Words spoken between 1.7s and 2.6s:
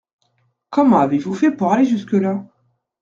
aller jusque là?